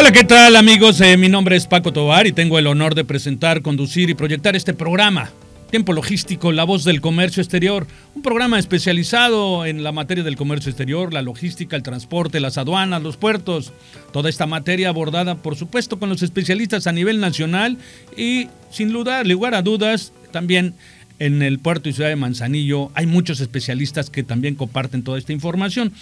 [0.00, 0.98] Hola, ¿qué tal amigos?
[1.02, 4.56] Eh, mi nombre es Paco Tobar y tengo el honor de presentar, conducir y proyectar
[4.56, 5.28] este programa.
[5.70, 10.70] Tiempo Logístico, La Voz del Comercio Exterior, un programa especializado en la materia del comercio
[10.70, 13.74] exterior, la logística, el transporte, las aduanas, los puertos,
[14.10, 17.76] toda esta materia abordada, por supuesto, con los especialistas a nivel nacional
[18.16, 20.76] y, sin lugar, lugar a dudas, también
[21.18, 25.34] en el puerto y ciudad de Manzanillo hay muchos especialistas que también comparten toda esta
[25.34, 25.92] información.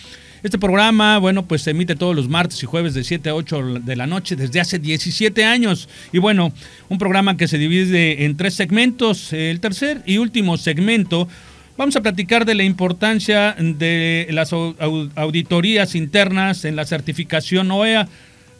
[0.42, 3.80] Este programa, bueno, pues se emite todos los martes y jueves de 7 a 8
[3.80, 5.88] de la noche desde hace 17 años.
[6.12, 6.52] Y bueno,
[6.88, 9.32] un programa que se divide en tres segmentos.
[9.32, 11.28] El tercer y último segmento,
[11.76, 18.08] vamos a platicar de la importancia de las auditorías internas en la certificación OEA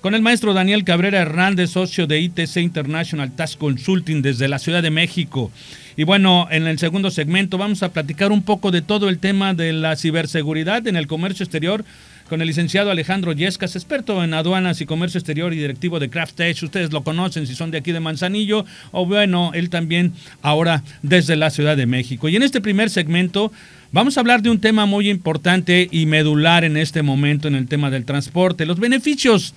[0.00, 4.82] con el maestro Daniel Cabrera Hernández, socio de ITC International Task Consulting desde la Ciudad
[4.82, 5.52] de México.
[5.98, 9.52] Y bueno, en el segundo segmento vamos a platicar un poco de todo el tema
[9.52, 11.84] de la ciberseguridad en el comercio exterior
[12.28, 16.38] con el licenciado Alejandro Yescas, experto en aduanas y comercio exterior y directivo de Craft.
[16.62, 21.34] Ustedes lo conocen si son de aquí de Manzanillo, o bueno, él también ahora desde
[21.34, 22.28] la Ciudad de México.
[22.28, 23.50] Y en este primer segmento
[23.90, 27.66] vamos a hablar de un tema muy importante y medular en este momento en el
[27.66, 29.52] tema del transporte, los beneficios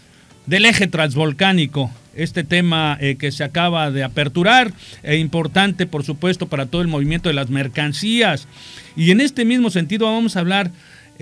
[0.48, 4.74] del eje transvolcánico este tema eh, que se acaba de aperturar,
[5.04, 8.48] e importante por supuesto para todo el movimiento de las mercancías.
[8.96, 10.72] Y en este mismo sentido vamos a hablar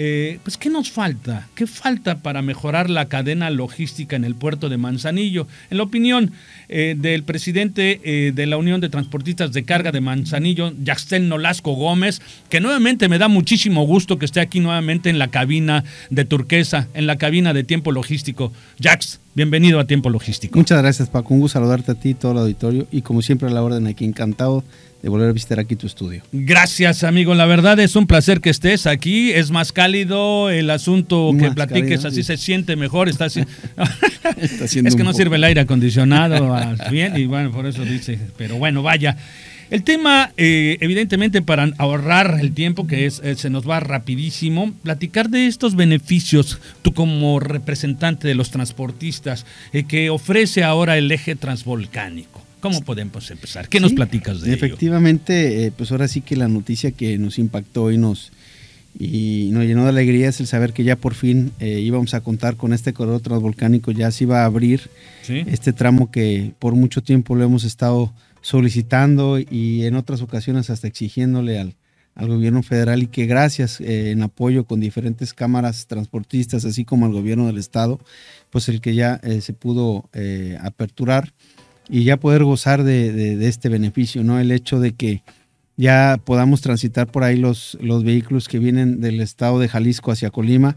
[0.01, 1.49] eh, pues ¿qué nos falta?
[1.55, 5.45] ¿Qué falta para mejorar la cadena logística en el puerto de Manzanillo?
[5.69, 6.31] En la opinión
[6.69, 12.21] eh, del presidente de la Unión de Transportistas de Carga de Manzanillo, Yaxtel Nolasco Gómez,
[12.49, 16.87] que nuevamente me da muchísimo gusto que esté aquí nuevamente en la cabina de Turquesa,
[16.93, 18.53] en la cabina de Tiempo Logístico.
[18.81, 20.57] Jax, bienvenido a Tiempo Logístico.
[20.57, 21.33] Muchas gracias, Paco.
[21.33, 22.87] Un gusto saludarte a ti y todo el auditorio.
[22.91, 24.63] Y como siempre a la orden aquí, encantado
[25.01, 26.23] de volver a visitar aquí tu estudio.
[26.31, 27.33] Gracias, amigo.
[27.33, 29.31] La verdad es un placer que estés aquí.
[29.31, 33.07] Es más cálido el asunto que platiques, así se siente mejor.
[33.07, 33.43] Está, así...
[34.37, 36.55] es que no sirve el aire acondicionado
[36.91, 38.19] bien y bueno, por eso dice.
[38.37, 39.15] Pero bueno, vaya.
[39.69, 44.73] El tema, eh, evidentemente, para ahorrar el tiempo, que es, eh, se nos va rapidísimo,
[44.83, 51.11] platicar de estos beneficios, tú como representante de los transportistas, eh, que ofrece ahora el
[51.11, 52.41] eje transvolcánico.
[52.59, 53.69] ¿Cómo podemos empezar?
[53.69, 57.91] ¿Qué nos platicas de Efectivamente, eh, pues ahora sí que la noticia que nos impactó
[57.91, 58.31] y nos,
[58.99, 62.21] y nos llenó de alegría es el saber que ya por fin eh, íbamos a
[62.21, 64.89] contar con este corredor transvolcánico, ya se iba a abrir
[65.29, 68.11] este tramo que por mucho tiempo lo hemos estado
[68.41, 71.75] solicitando y en otras ocasiones hasta exigiéndole al,
[72.15, 77.13] gobierno federal y que gracias eh, en apoyo con diferentes cámaras transportistas, así como al
[77.13, 77.97] gobierno del estado,
[78.49, 80.09] pues el que ya se pudo
[80.59, 81.33] aperturar
[81.89, 84.39] y ya poder gozar de, este beneficio, ¿no?
[84.39, 85.23] El hecho de que
[85.79, 90.29] ya podamos transitar por ahí los, los vehículos que vienen del estado de Jalisco hacia
[90.29, 90.75] Colima,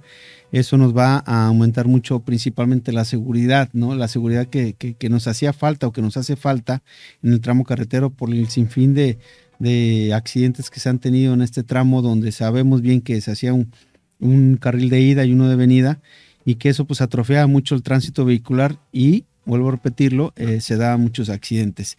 [0.53, 3.97] eso nos va a aumentar mucho principalmente la seguridad, ¿no?
[3.97, 4.77] La seguridad que,
[5.11, 6.85] nos hacía falta o que nos hace falta
[7.21, 9.19] en el tramo carretero por el sinfín de,
[9.59, 13.55] de accidentes que se han tenido en este tramo donde sabemos bien que se hacía
[13.55, 13.73] un,
[14.21, 16.01] un carril de ida y uno de venida
[16.45, 20.77] y que eso pues atrofia mucho el tránsito vehicular y vuelvo a repetirlo, eh, se
[20.77, 21.99] da muchos accidentes.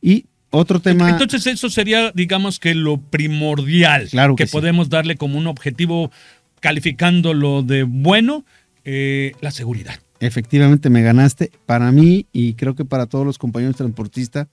[0.00, 1.10] Y otro tema.
[1.10, 6.10] Entonces, eso sería, digamos que lo primordial claro que, podemos darle como un objetivo,
[6.60, 8.44] calificándolo de bueno,
[8.84, 9.98] eh, la seguridad.
[10.20, 11.50] Efectivamente, me ganaste.
[11.66, 14.48] Para mí y creo que para todos los compañeros transportistas,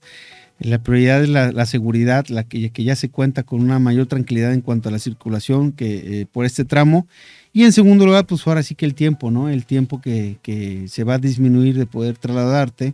[0.60, 4.54] la prioridad es la, seguridad, la que, que, ya se cuenta con una mayor tranquilidad
[4.54, 7.08] en cuanto a la circulación que eh, por este tramo
[7.54, 9.50] y en segundo lugar, pues ahora sí que el tiempo, ¿no?
[9.50, 12.94] El tiempo que, se va a disminuir de poder trasladarte.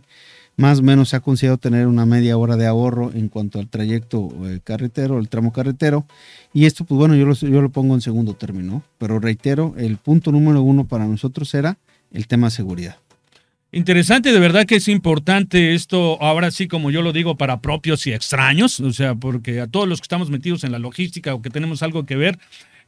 [0.58, 3.68] Más o menos se ha considerado tener una media hora de ahorro en cuanto al
[3.68, 6.04] trayecto eh, carretero, el tramo carretero.
[6.52, 8.82] Y esto, pues bueno, yo lo, yo lo pongo en segundo término.
[8.98, 11.78] Pero reitero, el punto número uno para nosotros era
[12.12, 12.96] el tema seguridad.
[13.70, 18.04] Interesante, de verdad que es importante esto, ahora sí como yo lo digo, para propios
[18.08, 21.42] y extraños, o sea, porque a todos los que estamos metidos en la logística o
[21.42, 22.38] que tenemos algo que ver,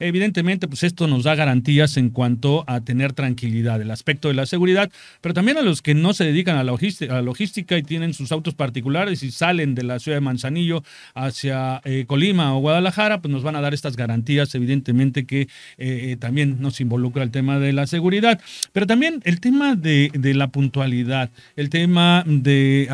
[0.00, 4.46] Evidentemente, pues esto nos da garantías en cuanto a tener tranquilidad, el aspecto de la
[4.46, 8.32] seguridad, pero también a los que no se dedican a la logística, y tienen sus
[8.32, 10.82] autos particulares y salen de la ciudad de Manzanillo
[11.14, 15.48] hacia eh, Colima o Guadalajara, pues nos van a dar estas garantías, evidentemente que
[15.78, 18.40] eh, también nos involucra el tema de la seguridad,
[18.72, 22.88] pero también el tema de la puntualidad, el tema de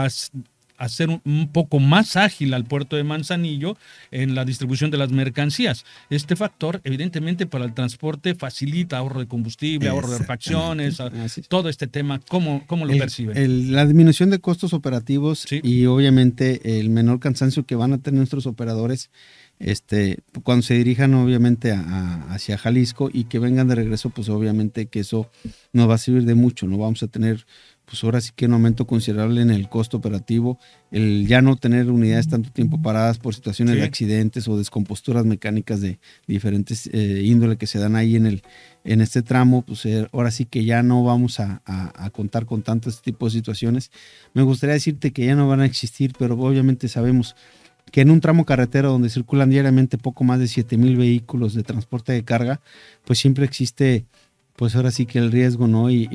[0.78, 3.76] hacer un, poco más ágil al puerto de Manzanillo
[4.10, 5.84] en la distribución de las mercancías.
[6.10, 10.98] Este factor, evidentemente, para el transporte facilita ahorro de combustible, ahorro de refacciones,
[11.48, 12.20] todo este tema.
[12.28, 13.72] ¿Cómo, cómo lo perciben?
[13.72, 18.46] la disminución de costos operativos y obviamente el menor cansancio que van a tener nuestros
[18.46, 19.10] operadores
[19.58, 25.00] este, cuando se dirijan obviamente hacia Jalisco y que vengan de regreso, pues obviamente que
[25.00, 25.30] eso
[25.72, 27.46] nos va a servir de mucho, no vamos a tener
[27.86, 30.58] pues ahora sí que un aumento considerable en el costo operativo,
[30.90, 35.80] el ya no tener unidades tanto tiempo paradas por situaciones de accidentes o descomposturas mecánicas
[35.80, 38.42] de diferentes eh, índole que se dan ahí en, el,
[38.84, 41.62] en este tramo, pues eh, ahora sí que ya no vamos a,
[42.12, 43.90] contar con tanto este tipo de situaciones.
[44.34, 47.36] Me gustaría decirte que ya no van a existir, pero obviamente sabemos
[47.92, 51.62] que en un tramo carretero donde circulan diariamente poco más de 7 mil vehículos de
[51.62, 52.60] transporte de carga,
[53.04, 54.06] pues siempre existe
[54.56, 55.90] pues ahora sí que el riesgo, ¿no?
[55.90, 56.06] Y,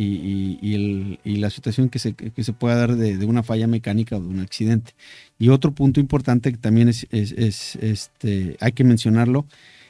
[1.24, 4.40] la situación que se, que se pueda dar de, una falla mecánica o de un
[4.40, 4.94] accidente.
[5.40, 9.46] Y otro punto importante que también es, este, hay que mencionarlo,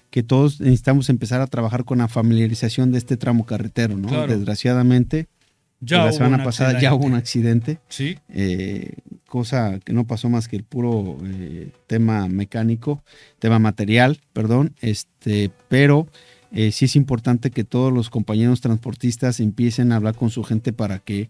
[0.09, 4.27] que todos necesitamos empezar a trabajar con la familiarización de este tramo carretero, ¿no?
[4.27, 5.27] Desgraciadamente,
[5.80, 7.80] ya la semana pasada ya hubo un accidente.
[7.89, 8.18] Sí.
[8.30, 8.94] Eh,
[9.27, 13.01] cosa que no pasó más que el puro eh, tema mecánico,
[13.39, 16.07] tema material, perdón, este, pero
[16.51, 20.74] eh, sí es importante que todos los compañeros transportistas empiecen a hablar con su gente
[20.74, 21.30] para que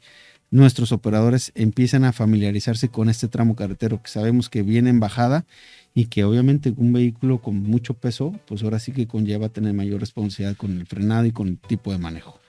[0.50, 5.46] nuestros operadores empiecen a familiarizarse con este tramo carretero que sabemos que viene en bajada
[5.94, 10.00] y que obviamente un vehículo con mucho peso, pues ahora sí que conlleva tener mayor
[10.00, 12.40] responsabilidad con el frenado y con el tipo de manejo.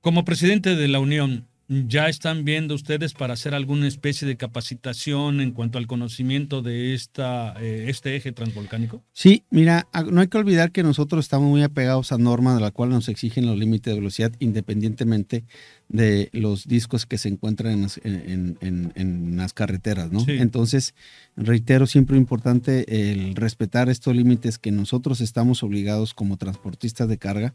[0.00, 1.46] Como presidente de la Unión,
[1.86, 6.92] ¿Ya están viendo ustedes para hacer alguna especie de capacitación en cuanto al conocimiento de
[6.92, 9.02] esta, eh, este eje transvolcánico?
[9.12, 12.72] Sí, mira, no hay que olvidar que nosotros estamos muy apegados a normas de la
[12.72, 15.44] cual nos exigen los límites de velocidad independientemente
[15.88, 20.24] de los discos que se encuentran en las, en, las carreteras, ¿no?
[20.28, 20.94] Entonces,
[21.36, 27.54] reitero, siempre importante el respetar estos límites que nosotros estamos obligados como transportistas de carga,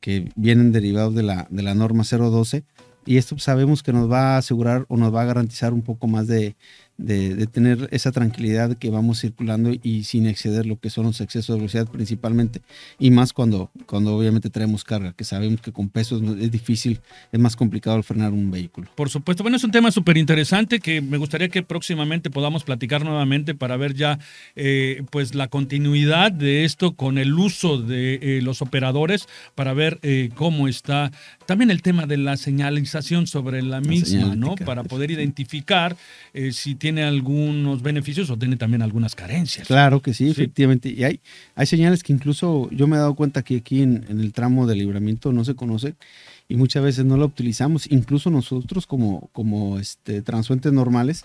[0.00, 2.64] que vienen derivados de la, de la norma 012
[3.06, 6.06] y esto sabemos que nos va a asegurar o nos va a garantizar un poco
[6.08, 6.56] más de,
[6.98, 11.54] de, tener esa tranquilidad que vamos circulando y sin exceder lo que son los excesos
[11.54, 12.62] de velocidad principalmente
[12.98, 17.00] y más cuando, cuando obviamente traemos carga, que sabemos que con pesos es difícil,
[17.32, 18.88] es más complicado frenar un vehículo.
[18.94, 23.04] Por supuesto, bueno, es un tema súper interesante que me gustaría que próximamente podamos platicar
[23.04, 24.18] nuevamente para ver ya
[24.54, 29.98] eh, pues la continuidad de esto con el uso de eh, los operadores para ver
[30.02, 31.12] eh, cómo está
[31.46, 34.56] también el tema de la señalización sobre la, misma, ¿no?
[34.56, 35.96] Para poder identificar
[36.50, 39.66] si tiene tiene algunos beneficios o tiene también algunas carencias.
[39.66, 40.88] Claro que sí, efectivamente.
[40.88, 41.18] Y hay,
[41.56, 44.76] hay señales que incluso yo me he dado cuenta que aquí en, el tramo de
[44.76, 45.96] libramiento no se conoce
[46.48, 47.90] y muchas veces no lo utilizamos.
[47.90, 51.24] Incluso nosotros como, como este, transuentes normales,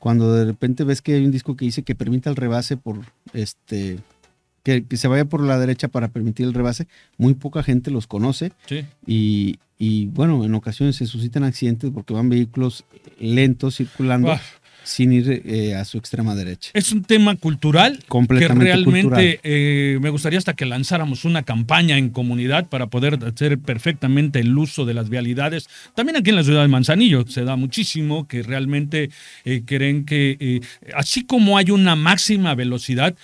[0.00, 2.98] cuando de repente ves que hay un disco que dice que permite el rebase por
[3.32, 3.98] este
[4.64, 8.50] que, se vaya por la derecha para permitir el rebase, muy poca gente los conoce.
[9.06, 12.84] Y, y, bueno, en ocasiones se suscitan accidentes porque van vehículos
[13.20, 14.36] lentos circulando
[14.86, 16.70] sin ir eh, a su extrema derecha.
[16.72, 21.98] Es un tema cultural Completamente que realmente eh, me gustaría hasta que lanzáramos una campaña
[21.98, 25.68] en comunidad para poder hacer perfectamente el uso de las vialidades.
[25.94, 29.10] También aquí en la ciudad de Manzanillo se da muchísimo que realmente
[29.44, 30.60] eh, creen que
[30.94, 33.16] así como hay una máxima velocidad,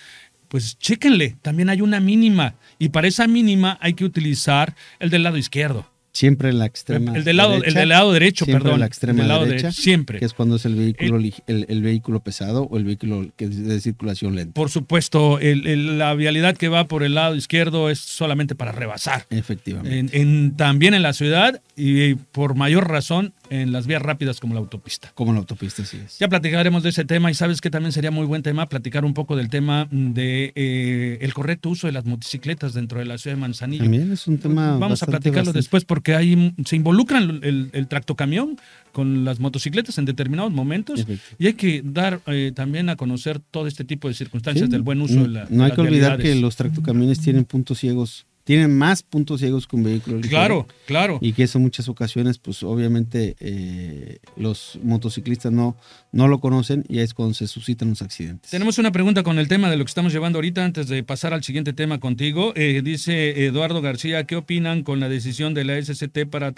[0.49, 5.23] pues chéquenle, también hay una mínima y para esa mínima hay que utilizar el del
[5.23, 5.92] lado izquierdo.
[6.13, 8.75] Siempre en la extrema el del lado, derecha, el del lado derecho, siempre perdón.
[8.75, 10.19] En la extrema lado derecha, siempre.
[10.19, 13.81] Que es cuando es el vehículo, el, vehículo pesado o el vehículo que es de
[13.81, 14.53] circulación lenta.
[14.53, 19.25] Por supuesto, la vialidad que va por el lado izquierdo es solamente para rebasar.
[19.31, 20.21] Efectivamente.
[20.21, 24.59] En, también en la ciudad y por mayor razón en las vías rápidas como la
[24.59, 25.11] autopista.
[25.15, 26.19] Como la autopista, sí es.
[26.19, 29.13] Ya platicaremos de ese tema y sabes que también sería muy buen tema platicar un
[29.13, 33.35] poco del tema de eh, el correcto uso de las motocicletas dentro de la ciudad
[33.35, 33.83] de Manzanillo.
[33.83, 34.77] También es un tema.
[34.77, 38.57] Vamos a platicarlo después porque que hay, se involucran el, el tractocamión
[38.91, 41.05] con las motocicletas en determinados momentos
[41.39, 45.01] y hay que dar eh, también a conocer todo este tipo de circunstancias del buen
[45.01, 49.03] uso de la No hay que olvidar que los tractocamiones tienen puntos ciegos tienen más
[49.03, 50.29] puntos ciegos que un vehículo ligero.
[50.29, 51.19] Claro, claro.
[51.21, 55.77] Y que eso en muchas ocasiones, pues obviamente eh, los motociclistas no,
[56.11, 58.51] no lo conocen y es cuando se suscitan los accidentes.
[58.51, 61.33] Tenemos una pregunta con el tema de lo que estamos llevando ahorita antes de pasar
[61.33, 62.53] al siguiente tema contigo.
[62.55, 66.53] Eh, dice Eduardo García, ¿qué opinan con la decisión de la SCT para,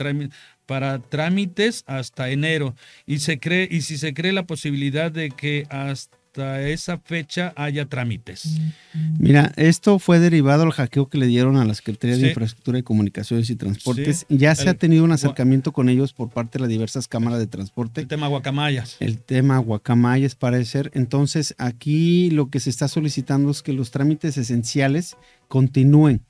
[0.66, 2.76] para trámites hasta enero?
[3.06, 7.86] Y, se cree, y si se cree la posibilidad de que hasta esa fecha haya
[7.86, 8.60] trámites.
[9.20, 12.84] Mira, esto fue derivado al hackeo que le dieron a la Secretaría de Infraestructura y
[12.84, 14.26] Comunicaciones y Transportes.
[14.30, 17.48] Ya se ha tenido un acercamiento con ellos por parte de las diversas cámaras de
[17.48, 18.02] transporte.
[18.02, 18.98] El tema guacamayas.
[19.00, 20.92] El tema guacamayas parece ser.
[20.94, 26.22] Entonces, aquí lo que se está solicitando es que los trámites esenciales continúen.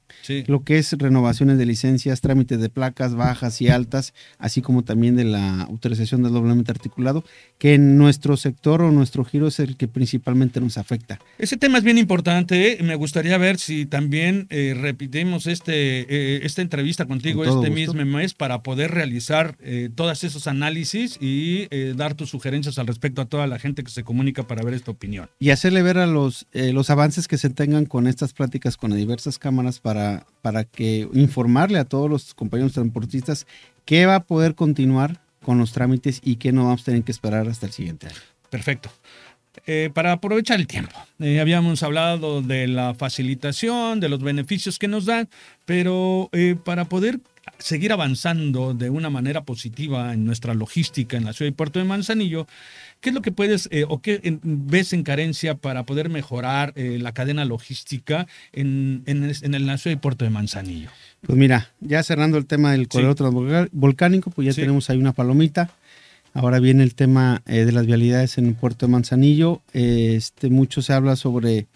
[0.48, 5.15] Lo que es renovaciones de licencias, trámites de placas bajas y altas, así como también
[5.15, 7.24] de la autorización del doblemente articulado,
[7.60, 11.19] que en nuestro sector o nuestro giro es el que principalmente nos afecta.
[11.38, 12.74] Ese tema es bien importante.
[12.74, 12.84] ¿eh?
[12.84, 18.34] Me gustaría ver si también eh, repetimos este, eh, esta entrevista contigo este mismo mes
[18.34, 19.57] para poder realizar
[19.95, 24.03] todos esos análisis y dar tus sugerencias al respecto a toda la gente que se
[24.03, 25.29] comunica para ver esta opinión.
[25.39, 29.39] Y hacerle ver a los, los avances que se tengan con estas pláticas con diversas
[29.39, 33.45] cámaras para, para que informarle a todos los compañeros transportistas
[33.85, 37.12] qué va a poder continuar con los trámites y qué no vamos a tener que
[37.12, 38.17] esperar hasta el siguiente año.
[38.50, 38.89] Perfecto.
[39.67, 44.88] Eh, para aprovechar el tiempo, eh, habíamos hablado de la facilitación, de los beneficios que
[44.88, 45.29] nos dan,
[45.65, 47.19] pero eh, para poder
[47.60, 51.86] seguir avanzando de una manera positiva en nuestra logística en la ciudad y puerto de
[51.86, 52.48] Manzanillo,
[53.02, 56.98] ¿qué es lo que puedes eh, o qué ves en carencia para poder mejorar eh,
[57.00, 60.90] la cadena logística en, en, la ciudad y puerto de Manzanillo?
[61.22, 65.70] Pues mira, ya cerrando el tema del corredor volcánico, pues ya tenemos ahí una palomita.
[66.34, 69.62] Ahora viene el tema eh, de las vialidades en el puerto de Manzanillo.
[69.74, 71.68] este, mucho se habla sobre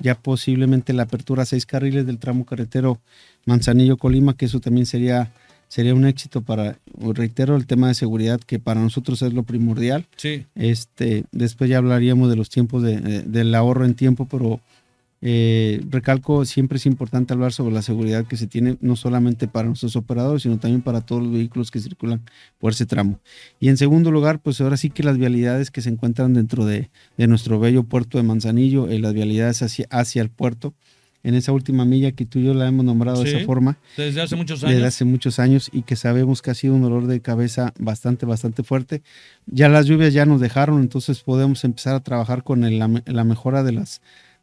[0.00, 3.00] ya posiblemente la apertura a seis carriles del tramo carretero
[3.48, 5.32] Manzanillo-Colima, que eso también sería,
[5.68, 10.06] sería un éxito para, reitero, el tema de seguridad, que para nosotros es lo primordial.
[10.16, 10.44] Sí.
[10.54, 14.60] Este, después ya hablaríamos de los tiempos de, del ahorro en tiempo, pero
[15.20, 19.66] eh, recalco, siempre es importante hablar sobre la seguridad que se tiene no solamente para
[19.66, 22.20] nuestros operadores, sino también para todos los vehículos que circulan
[22.58, 23.18] por ese tramo.
[23.58, 26.90] Y en segundo lugar, pues ahora sí que las vialidades que se encuentran dentro de,
[27.16, 30.74] nuestro bello puerto de Manzanillo, eh, las vialidades hacia, hacia el puerto,
[31.22, 33.78] en esa última milla que tú y yo la hemos nombrado de esa forma.
[33.96, 34.74] Desde hace muchos años.
[34.74, 38.26] Desde hace muchos años y que sabemos que ha sido un dolor de cabeza bastante,
[38.26, 39.02] bastante fuerte.
[39.46, 43.72] Ya las lluvias ya nos dejaron, entonces podemos empezar a trabajar con la mejora de
[43.72, 44.00] las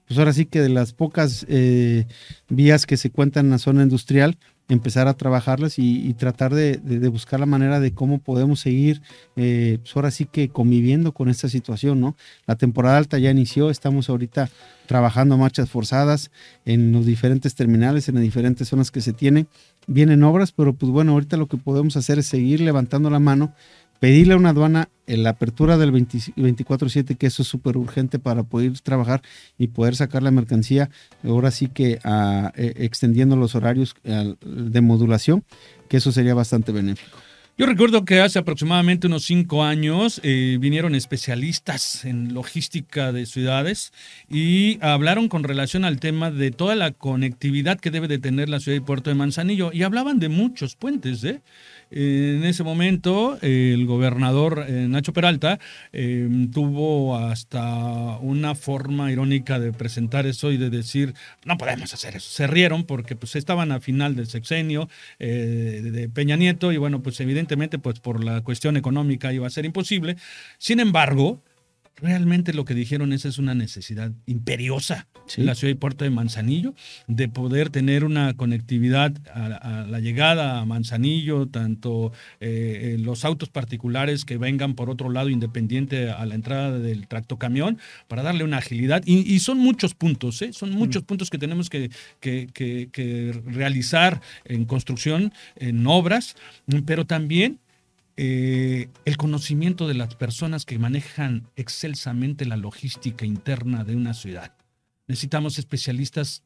[0.08, 2.06] pues ahora sí que de las pocas eh,
[2.50, 6.78] vías que se cuentan en la zona industrial, empezar a trabajarlas y, tratar de,
[7.10, 9.02] buscar la manera de cómo podemos seguir,
[9.36, 12.16] eh, pues ahora sí que conviviendo con esta situación, ¿no?
[12.48, 14.50] La temporada alta ya inició, estamos ahorita
[14.88, 16.32] trabajando marchas forzadas
[16.66, 19.48] en los diferentes terminales, en las diferentes zonas que se tienen.
[19.88, 23.54] Vienen obras, pero pues bueno, ahorita lo que podemos hacer es seguir levantando la mano
[24.00, 28.44] pedirle a una aduana en la apertura del 24-7, que eso es súper urgente para
[28.44, 29.22] poder trabajar
[29.58, 30.90] y poder sacar la mercancía,
[31.24, 35.44] ahora sí que ah, eh, extendiendo los horarios de modulación,
[35.90, 37.18] que eso sería bastante benéfico.
[37.58, 43.94] Yo recuerdo que hace aproximadamente unos cinco años eh, vinieron especialistas en logística de ciudades
[44.30, 48.60] y hablaron con relación al tema de toda la conectividad que debe de tener la
[48.60, 51.40] ciudad y puerto de Manzanillo y hablaban de muchos puentes, ¿eh?
[51.92, 55.60] En ese momento, el gobernador eh, Nacho Peralta
[55.94, 61.14] eh, tuvo hasta una forma irónica de presentar eso y de decir,
[61.46, 62.30] no podemos hacer eso.
[62.30, 67.04] Se rieron porque pues, estaban a final del sexenio eh, de Peña Nieto y bueno,
[67.04, 67.45] pues evidentemente
[67.80, 70.18] pues, por la cuestión económica iba a ser imposible.
[70.58, 71.44] Sin embargo,
[71.98, 76.12] realmente lo que dijeron es, es una necesidad imperiosa en la ciudad y puerto de
[76.12, 76.76] Manzanillo,
[77.08, 83.50] de poder tener una conectividad a, la llegada a Manzanillo, tanto eh, eh, los autos
[83.50, 88.58] particulares que vengan por otro lado independiente a la entrada del tractocamión, para darle una
[88.58, 89.02] agilidad.
[89.06, 90.54] Y, son muchos puntos, ¿eh?
[90.54, 91.06] son muchos mm.
[91.06, 96.36] puntos que tenemos que, que realizar en construcción, en obras,
[96.86, 97.60] pero también
[98.18, 104.54] eh, el conocimiento de las personas que manejan excelsamente la logística interna de una ciudad.
[105.08, 106.42] Necesitamos especialistas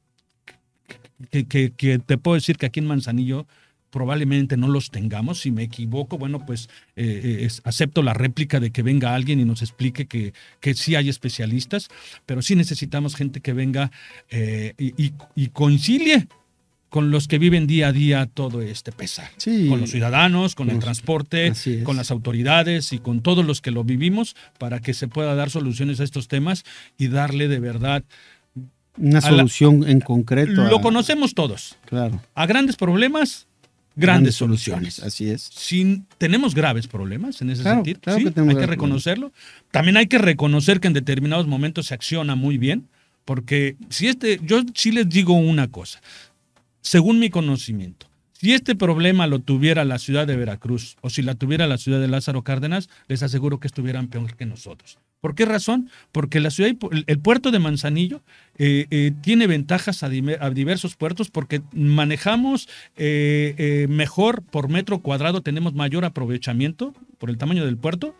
[1.29, 1.69] que,
[2.03, 3.45] te puedo decir que aquí en Manzanillo
[3.91, 5.41] probablemente no los tengamos.
[5.41, 9.45] Si me equivoco, bueno, pues eh, eh, acepto la réplica de que venga alguien y
[9.45, 11.89] nos explique que, que sí hay especialistas,
[12.25, 13.91] pero sí necesitamos gente que venga
[14.31, 16.27] y, concilie
[16.89, 19.29] con los que viven día a día todo este pesar.
[19.69, 21.53] Con los ciudadanos, con el transporte,
[21.83, 25.49] con las autoridades y con todos los que lo vivimos para que se pueda dar
[25.49, 26.65] soluciones a estos temas
[26.97, 28.03] y darle de verdad
[28.97, 30.63] Una solución en concreto.
[30.63, 31.77] Lo conocemos todos.
[31.85, 32.21] Claro.
[32.33, 33.47] A grandes problemas,
[33.95, 34.99] grandes, soluciones.
[34.99, 35.43] Así es.
[35.43, 37.99] Sin, tenemos graves problemas en ese sentido.
[38.17, 38.25] ¿sí?
[38.35, 39.31] hay que reconocerlo.
[39.69, 42.87] También hay que reconocer que en determinados momentos se acciona muy bien,
[43.25, 46.01] porque si este, yo sí les digo una cosa,
[46.81, 51.35] según mi conocimiento, si este problema lo tuviera la ciudad de Veracruz o si la
[51.35, 54.97] tuviera la ciudad de Lázaro Cárdenas, les aseguro que estuvieran peor que nosotros.
[55.19, 55.89] ¿Por qué razón?
[56.13, 56.71] Porque la ciudad,
[57.07, 58.23] el puerto de Manzanillo
[58.57, 65.73] eh, eh, tiene ventajas a, diversos puertos porque manejamos eh, mejor por metro cuadrado, tenemos
[65.73, 68.15] mayor aprovechamiento por el tamaño del puerto.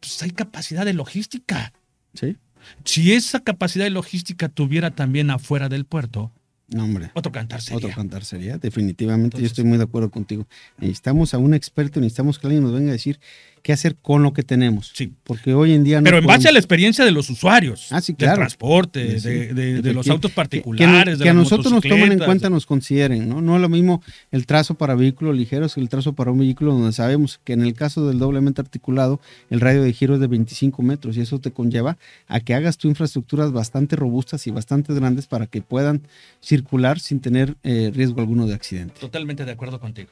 [0.00, 1.74] Pues hay capacidad de logística.
[2.14, 2.38] Sí.
[2.84, 6.32] Si esa capacidad de logística tuviera también afuera del puerto,
[6.70, 7.10] no, hombre.
[7.14, 7.76] Otro cantar sería.
[7.78, 9.38] Otro cantar sería, definitivamente.
[9.38, 10.46] yo estoy muy de acuerdo contigo.
[10.78, 13.18] Necesitamos a un experto, necesitamos que alguien nos venga a decir
[13.62, 14.92] qué hacer con lo que tenemos.
[14.94, 15.12] Sí.
[15.24, 17.88] Porque hoy en día no Pero en base a la experiencia de los usuarios.
[17.90, 18.32] Ah, sí, claro.
[18.32, 21.18] Del transporte, de, los autos particulares.
[21.18, 23.40] Que, a nosotros nos tomen en cuenta, nos consideren, ¿no?
[23.40, 26.72] No es lo mismo el trazo para vehículos ligeros que el trazo para un vehículo
[26.72, 30.26] donde sabemos que en el caso del doblemente articulado, el radio de giro es de
[30.26, 34.94] 25 metros y eso te conlleva a que hagas tu infraestructuras bastante robustas y bastante
[34.94, 36.02] grandes para que puedan
[36.40, 39.00] circular sin tener eh, riesgo alguno de accidente.
[39.00, 40.10] Totalmente de acuerdo contigo.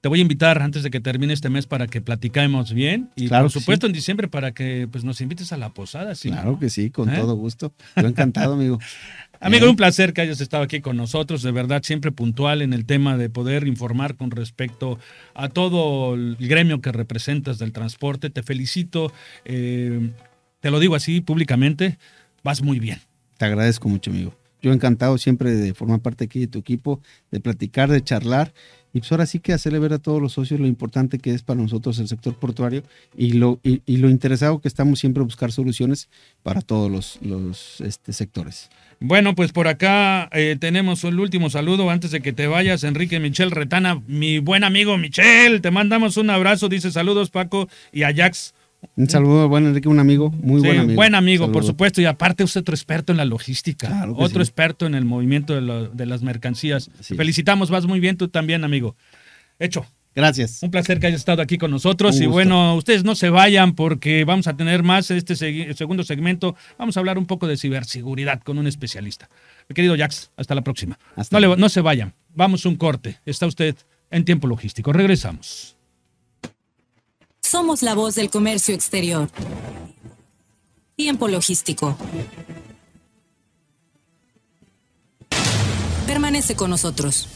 [0.00, 3.28] Te voy a invitar antes de que termine este mes para que platiquemos bien y
[3.28, 6.14] por supuesto en diciembre para que pues nos invites a la posada.
[6.14, 6.30] ¿sí?
[6.30, 7.16] Claro que sí, con ¿Eh?
[7.16, 7.72] todo gusto.
[7.96, 8.78] Yo encantado, amigo.
[9.40, 12.86] Amigo, un placer que hayas estado aquí con nosotros, de verdad, siempre puntual en el
[12.86, 14.98] tema de poder informar con respecto
[15.34, 18.30] a todo el gremio que representas del transporte.
[18.30, 19.12] Te felicito,
[19.44, 20.10] eh,
[20.58, 21.98] te lo digo así públicamente,
[22.42, 22.98] vas muy bien.
[23.36, 24.34] Te agradezco mucho, amigo.
[24.60, 27.00] Yo encantado siempre de formar parte aquí de tu equipo,
[27.30, 28.52] de platicar, de charlar
[28.92, 31.42] y pues ahora sí que hacerle ver a todos los socios lo importante que es
[31.42, 32.82] para nosotros el sector portuario
[33.16, 36.08] y lo, y, lo interesado que estamos siempre a buscar soluciones
[36.42, 38.70] para todos los, los este, sectores.
[39.00, 43.20] Bueno, pues por acá eh, tenemos el último saludo antes de que te vayas, Enrique
[43.20, 48.54] Michel Retana, mi buen amigo Michel, te mandamos un abrazo, dice saludos Paco y Ajax.
[48.96, 50.94] Un saludo, buen Enrique, un amigo, muy buen amigo.
[50.94, 54.94] Buen amigo, por supuesto, y aparte usted otro experto en la logística, otro experto en
[54.94, 56.90] el movimiento de, las mercancías.
[57.00, 58.96] Felicitamos, vas muy bien tú también, amigo.
[59.58, 59.86] Hecho.
[60.14, 60.64] Gracias.
[60.64, 62.20] Un placer que hayas estado aquí con nosotros.
[62.20, 66.56] Y bueno, ustedes no se vayan porque vamos a tener más este segundo segmento.
[66.76, 69.30] Vamos a hablar un poco de ciberseguridad con un especialista.
[69.68, 70.98] Mi querido Jax, hasta la próxima.
[71.30, 72.14] no, no se vayan.
[72.34, 73.20] Vamos un corte.
[73.26, 73.76] Está usted
[74.10, 74.92] en tiempo logístico.
[74.92, 75.77] Regresamos.
[77.48, 79.30] Somos la voz del comercio exterior.
[80.96, 81.96] Tiempo logístico.
[86.06, 87.26] Permanece con nosotros.